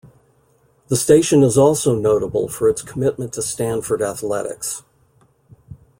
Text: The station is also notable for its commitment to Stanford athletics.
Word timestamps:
The 0.87 0.95
station 0.95 1.43
is 1.43 1.59
also 1.59 1.93
notable 1.93 2.47
for 2.47 2.67
its 2.67 2.81
commitment 2.81 3.33
to 3.33 3.43
Stanford 3.43 4.01
athletics. 4.01 4.81